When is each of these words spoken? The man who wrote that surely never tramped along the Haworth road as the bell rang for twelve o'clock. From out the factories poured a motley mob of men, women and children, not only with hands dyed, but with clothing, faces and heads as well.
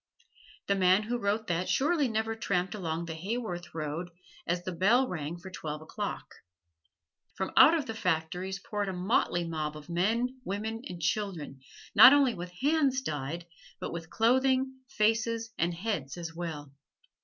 The 0.65 0.73
man 0.73 1.03
who 1.03 1.19
wrote 1.19 1.45
that 1.45 1.69
surely 1.69 2.07
never 2.07 2.35
tramped 2.35 2.73
along 2.73 3.05
the 3.05 3.13
Haworth 3.13 3.75
road 3.75 4.09
as 4.47 4.63
the 4.63 4.71
bell 4.71 5.07
rang 5.07 5.37
for 5.37 5.51
twelve 5.51 5.79
o'clock. 5.83 6.27
From 7.35 7.51
out 7.55 7.85
the 7.85 7.93
factories 7.93 8.57
poured 8.59 8.89
a 8.89 8.93
motley 8.93 9.43
mob 9.47 9.77
of 9.77 9.89
men, 9.89 10.41
women 10.43 10.81
and 10.89 10.99
children, 10.99 11.59
not 11.93 12.13
only 12.13 12.33
with 12.33 12.49
hands 12.51 13.01
dyed, 13.03 13.45
but 13.79 13.93
with 13.93 14.09
clothing, 14.09 14.73
faces 14.89 15.51
and 15.59 15.71
heads 15.75 16.17
as 16.17 16.33
well. 16.33 16.73